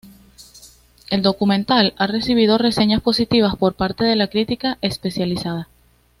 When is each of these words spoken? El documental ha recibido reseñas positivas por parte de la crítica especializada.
El 1.11 1.21
documental 1.21 1.93
ha 1.95 2.07
recibido 2.07 2.57
reseñas 2.57 3.03
positivas 3.03 3.55
por 3.55 3.75
parte 3.75 4.03
de 4.03 4.15
la 4.15 4.29
crítica 4.29 4.79
especializada. 4.81 5.67